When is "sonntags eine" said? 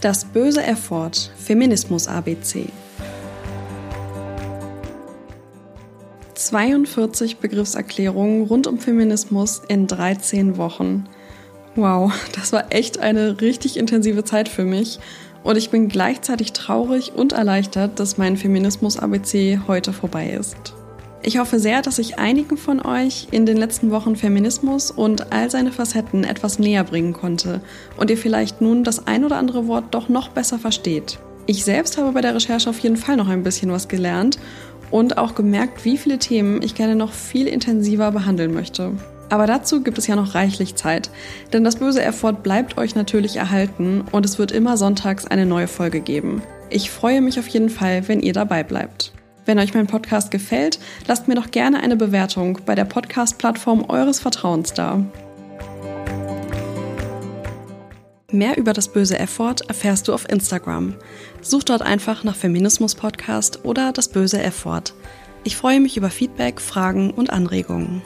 44.78-45.44